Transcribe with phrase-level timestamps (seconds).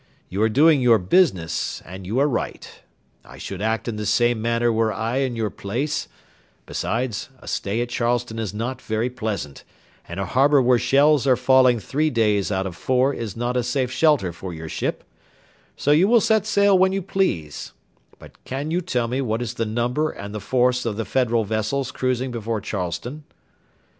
[0.29, 2.67] You are doing your business, and you are right.
[3.23, 6.07] I should act in the same manner were I in your place;
[6.65, 9.63] besides, a stay at Charleston is not very pleasant,
[10.07, 13.61] and a harbour where shells are falling three days out of four is not a
[13.61, 15.03] safe shelter for your ship;
[15.77, 17.73] so you will set sail when you please;
[18.17, 21.43] but can you tell me what is the number and the force of the Federal
[21.43, 23.23] vessels cruising before Charleston?"